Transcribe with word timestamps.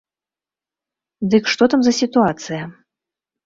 Дык 1.35 1.43
што 1.55 1.63
там 1.77 1.81
за 1.91 1.95
сітуацыя? 2.01 2.63